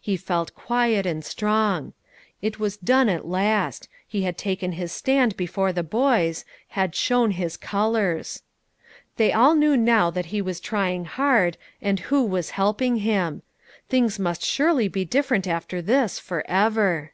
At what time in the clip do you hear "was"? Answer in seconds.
2.60-2.76, 10.40-10.60, 12.24-12.50